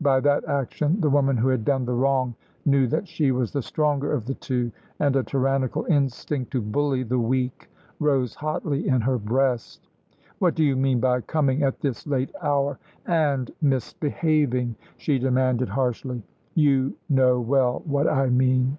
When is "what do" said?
10.38-10.64